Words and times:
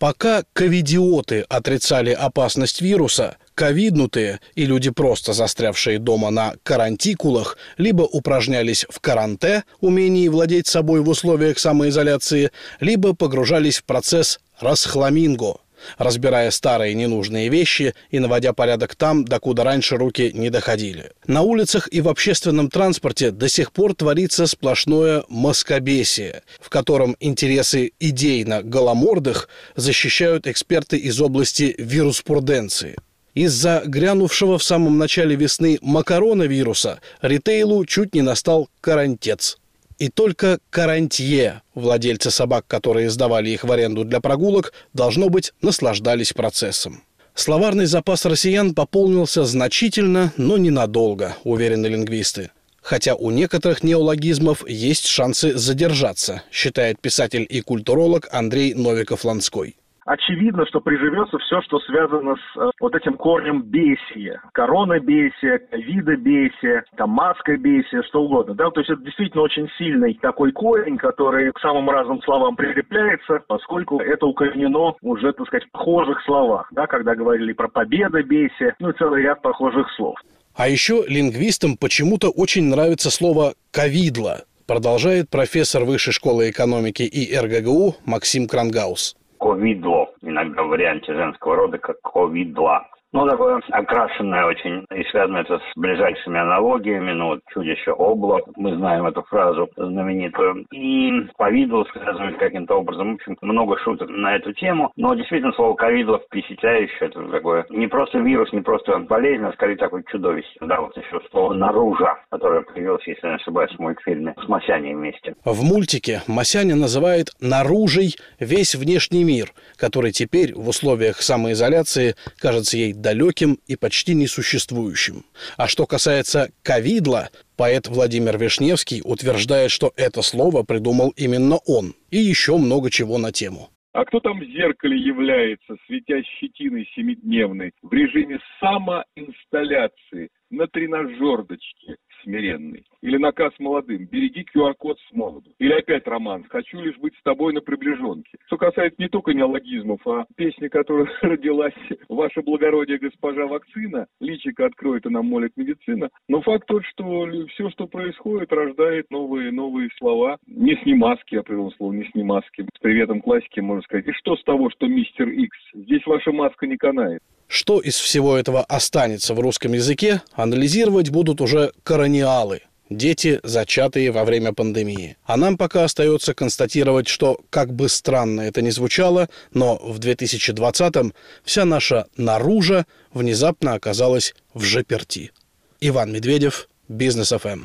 Пока 0.00 0.44
ковидиоты 0.54 1.44
отрицали 1.50 2.10
опасность 2.12 2.80
вируса, 2.80 3.36
ковиднутые 3.54 4.40
и 4.54 4.64
люди, 4.64 4.88
просто 4.88 5.34
застрявшие 5.34 5.98
дома 5.98 6.30
на 6.30 6.54
карантикулах, 6.62 7.58
либо 7.76 8.04
упражнялись 8.04 8.86
в 8.88 8.98
каранте, 9.00 9.64
умении 9.80 10.26
владеть 10.28 10.66
собой 10.66 11.02
в 11.02 11.08
условиях 11.10 11.58
самоизоляции, 11.58 12.50
либо 12.80 13.14
погружались 13.14 13.76
в 13.76 13.84
процесс 13.84 14.40
расхламинго– 14.58 15.58
разбирая 15.98 16.50
старые 16.50 16.94
ненужные 16.94 17.48
вещи 17.48 17.94
и 18.10 18.18
наводя 18.18 18.52
порядок 18.52 18.94
там, 18.94 19.24
докуда 19.24 19.64
раньше 19.64 19.96
руки 19.96 20.30
не 20.34 20.50
доходили. 20.50 21.12
На 21.26 21.42
улицах 21.42 21.88
и 21.90 22.00
в 22.00 22.08
общественном 22.08 22.68
транспорте 22.70 23.30
до 23.30 23.48
сих 23.48 23.72
пор 23.72 23.94
творится 23.94 24.46
сплошное 24.46 25.24
москобесие, 25.28 26.42
в 26.60 26.68
котором 26.68 27.16
интересы 27.20 27.92
идейно 28.00 28.62
голомордых 28.62 29.48
защищают 29.76 30.46
эксперты 30.46 30.96
из 30.96 31.20
области 31.20 31.74
вируспруденции. 31.78 32.96
Из-за 33.34 33.82
грянувшего 33.86 34.58
в 34.58 34.62
самом 34.62 34.98
начале 34.98 35.36
весны 35.36 35.78
макаронавируса 35.82 37.00
ритейлу 37.22 37.84
чуть 37.84 38.14
не 38.14 38.22
настал 38.22 38.68
карантец. 38.80 39.59
И 40.00 40.08
только 40.08 40.60
карантье, 40.70 41.60
владельцы 41.74 42.30
собак, 42.30 42.64
которые 42.66 43.10
сдавали 43.10 43.50
их 43.50 43.64
в 43.64 43.70
аренду 43.70 44.06
для 44.06 44.20
прогулок, 44.20 44.72
должно 44.94 45.28
быть, 45.28 45.52
наслаждались 45.60 46.32
процессом. 46.32 47.04
Словарный 47.34 47.84
запас 47.84 48.24
россиян 48.24 48.74
пополнился 48.74 49.44
значительно, 49.44 50.32
но 50.38 50.56
ненадолго, 50.56 51.36
уверены 51.44 51.86
лингвисты. 51.86 52.50
Хотя 52.80 53.14
у 53.14 53.30
некоторых 53.30 53.82
неологизмов 53.82 54.66
есть 54.66 55.04
шансы 55.04 55.58
задержаться, 55.58 56.44
считает 56.50 56.98
писатель 56.98 57.46
и 57.46 57.60
культуролог 57.60 58.26
Андрей 58.32 58.72
Новиков-Ланской 58.72 59.76
очевидно, 60.10 60.66
что 60.66 60.80
приживется 60.80 61.38
все, 61.38 61.62
что 61.62 61.78
связано 61.80 62.34
с 62.34 62.58
э, 62.58 62.70
вот 62.80 62.94
этим 62.96 63.14
корнем 63.14 63.62
бесия. 63.62 64.42
Корона 64.52 64.98
бесия, 64.98 65.60
вида 65.70 66.16
бесия, 66.16 66.84
там 66.96 67.10
маска 67.10 67.56
бесия, 67.56 68.02
что 68.08 68.22
угодно. 68.22 68.54
Да? 68.54 68.70
То 68.70 68.80
есть 68.80 68.90
это 68.90 69.00
действительно 69.02 69.42
очень 69.42 69.68
сильный 69.78 70.18
такой 70.20 70.50
корень, 70.50 70.98
который 70.98 71.52
к 71.52 71.60
самым 71.60 71.88
разным 71.88 72.20
словам 72.22 72.56
прикрепляется, 72.56 73.40
поскольку 73.46 74.00
это 74.00 74.26
укоренено 74.26 74.94
уже, 75.00 75.32
так 75.32 75.46
сказать, 75.46 75.68
в 75.68 75.70
похожих 75.70 76.20
словах, 76.24 76.68
да, 76.72 76.86
когда 76.88 77.14
говорили 77.14 77.52
про 77.52 77.68
победа 77.68 78.22
бесия, 78.22 78.74
ну 78.80 78.90
и 78.90 78.98
целый 78.98 79.22
ряд 79.22 79.40
похожих 79.42 79.86
слов. 79.96 80.16
А 80.56 80.68
еще 80.68 81.04
лингвистам 81.06 81.76
почему-то 81.76 82.30
очень 82.30 82.64
нравится 82.64 83.10
слово 83.10 83.54
«ковидло», 83.70 84.42
продолжает 84.66 85.30
профессор 85.30 85.84
Высшей 85.84 86.12
школы 86.12 86.50
экономики 86.50 87.02
и 87.02 87.36
РГГУ 87.36 87.94
Максим 88.04 88.48
Крангаус 88.48 89.16
ковидло, 89.40 90.12
иногда 90.20 90.62
в 90.62 90.68
варианте 90.68 91.14
женского 91.14 91.56
рода, 91.56 91.78
как 91.78 92.00
ковидла. 92.02 92.86
Ну, 93.12 93.26
такое 93.26 93.60
окрашенное 93.70 94.46
очень, 94.46 94.86
и 94.94 95.02
связано 95.10 95.38
это 95.38 95.58
с 95.58 95.76
ближайшими 95.76 96.38
аналогиями, 96.38 97.12
ну, 97.12 97.26
вот 97.26 97.40
чудище 97.52 97.90
облак, 97.90 98.44
мы 98.56 98.76
знаем 98.76 99.06
эту 99.06 99.22
фразу 99.22 99.68
знаменитую, 99.76 100.66
и 100.72 101.26
повидло 101.36 101.84
связывают 101.92 102.38
каким-то 102.38 102.76
образом, 102.76 103.12
в 103.12 103.14
общем, 103.16 103.36
много 103.40 103.76
шуток 103.78 104.08
на 104.10 104.36
эту 104.36 104.52
тему, 104.52 104.92
но 104.96 105.14
действительно 105.14 105.52
слово 105.54 105.74
ковидло 105.74 106.20
впечатляющее, 106.20 107.08
это 107.08 107.22
такое 107.30 107.66
не 107.70 107.88
просто 107.88 108.18
вирус, 108.18 108.52
не 108.52 108.60
просто 108.60 108.98
болезнь, 109.00 109.44
а 109.44 109.52
скорее 109.54 109.76
такое 109.76 110.04
чудовище. 110.10 110.48
Да, 110.60 110.80
вот 110.80 110.96
еще 110.96 111.20
слово 111.32 111.54
наружа, 111.54 112.16
которое 112.30 112.62
появилось, 112.62 113.06
если 113.06 113.26
не 113.26 113.34
ошибаюсь, 113.34 113.72
в 113.72 113.80
мультфильме 113.80 114.34
с 114.40 114.48
Масяней 114.48 114.94
вместе. 114.94 115.34
В 115.44 115.64
мультике 115.64 116.22
Масяня 116.28 116.76
называет 116.76 117.30
наружей 117.40 118.16
весь 118.38 118.76
внешний 118.76 119.24
мир, 119.24 119.48
который 119.76 120.12
теперь 120.12 120.54
в 120.54 120.68
условиях 120.68 121.16
самоизоляции 121.16 122.14
кажется 122.38 122.76
ей 122.76 122.92
далеким 123.00 123.58
и 123.66 123.76
почти 123.76 124.14
несуществующим. 124.14 125.24
А 125.56 125.68
что 125.68 125.86
касается 125.86 126.50
ковидла, 126.62 127.30
поэт 127.56 127.88
Владимир 127.88 128.38
Вишневский 128.38 129.00
утверждает, 129.04 129.70
что 129.70 129.92
это 129.96 130.22
слово 130.22 130.62
придумал 130.62 131.12
именно 131.16 131.58
он. 131.66 131.94
И 132.10 132.18
еще 132.18 132.56
много 132.56 132.90
чего 132.90 133.18
на 133.18 133.32
тему. 133.32 133.70
А 133.92 134.04
кто 134.04 134.20
там 134.20 134.38
в 134.38 134.44
зеркале 134.44 134.96
является, 134.96 135.76
светя 135.86 136.22
щетиной 136.38 136.88
семидневной, 136.94 137.72
в 137.82 137.92
режиме 137.92 138.38
самоинсталляции, 138.60 140.28
на 140.50 140.66
тренажердочке 140.68 141.96
смиренный? 142.22 142.84
Или 143.02 143.16
наказ 143.16 143.52
молодым 143.58 144.06
«береги 144.06 144.44
QR-код 144.54 144.98
с 145.08 145.12
молоду». 145.12 145.50
Или 145.58 145.72
опять 145.72 146.06
роман 146.06 146.44
«хочу 146.48 146.80
лишь 146.80 146.96
быть 146.98 147.14
с 147.16 147.22
тобой 147.22 147.52
на 147.52 147.60
приближенке». 147.60 148.38
Что 148.46 148.56
касается 148.58 149.00
не 149.00 149.08
только 149.08 149.32
неологизмов, 149.32 150.06
а 150.06 150.26
песни, 150.36 150.68
которая 150.68 151.08
родилась 151.22 151.74
«Ваше 152.08 152.42
благородие, 152.42 152.98
госпожа 152.98 153.46
вакцина», 153.46 154.06
личика 154.20 154.66
откроет 154.66 155.06
и 155.06 155.10
нам 155.10 155.26
молит 155.26 155.56
медицина. 155.56 156.10
Но 156.28 156.42
факт 156.42 156.66
тот, 156.66 156.84
что 156.86 157.26
все, 157.48 157.70
что 157.70 157.86
происходит, 157.86 158.52
рождает 158.52 159.10
новые, 159.10 159.50
новые 159.50 159.88
слова. 159.98 160.38
Не 160.46 160.74
с 160.76 160.98
маски, 160.98 161.34
я 161.34 161.42
привел 161.42 161.72
слово, 161.72 161.92
не 161.92 162.04
с 162.04 162.14
маски. 162.14 162.66
С 162.76 162.80
приветом 162.80 163.20
классики 163.20 163.60
можно 163.60 163.82
сказать. 163.82 164.06
И 164.08 164.12
что 164.12 164.36
с 164.36 164.44
того, 164.44 164.70
что 164.70 164.86
мистер 164.86 165.28
Икс? 165.28 165.58
Здесь 165.84 166.04
ваша 166.06 166.32
маска 166.32 166.66
не 166.66 166.76
канает. 166.76 167.22
Что 167.46 167.80
из 167.80 167.96
всего 167.96 168.36
этого 168.36 168.62
останется 168.62 169.34
в 169.34 169.40
русском 169.40 169.72
языке, 169.72 170.22
анализировать 170.34 171.10
будут 171.10 171.40
уже 171.40 171.72
корониалы– 171.82 172.60
дети, 172.90 173.40
зачатые 173.42 174.10
во 174.10 174.24
время 174.24 174.52
пандемии. 174.52 175.16
А 175.24 175.36
нам 175.36 175.56
пока 175.56 175.84
остается 175.84 176.34
констатировать, 176.34 177.08
что, 177.08 177.40
как 177.48 177.72
бы 177.72 177.88
странно 177.88 178.42
это 178.42 178.62
ни 178.62 178.70
звучало, 178.70 179.28
но 179.54 179.76
в 179.76 179.98
2020-м 180.00 181.14
вся 181.44 181.64
наша 181.64 182.06
наружа 182.16 182.86
внезапно 183.12 183.74
оказалась 183.74 184.34
в 184.52 184.62
жеперти. 184.62 185.32
Иван 185.80 186.12
Медведев, 186.12 186.68
Бизнес 186.88 187.30
ФМ. 187.30 187.58